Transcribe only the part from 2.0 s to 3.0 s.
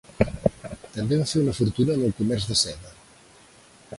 el comerç de seda.